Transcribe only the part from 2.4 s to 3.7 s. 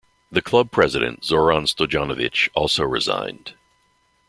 also resigned.